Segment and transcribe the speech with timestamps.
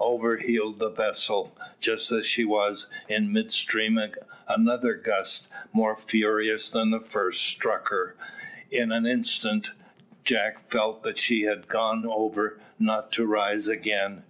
[0.00, 1.54] Over heeled the vessel.
[1.78, 4.00] Just as she was in midstream
[4.48, 8.16] another gust, more furious than the first, struck her.
[8.70, 9.72] In an instant
[10.24, 14.22] Jack felt that she had gone over not to rise again.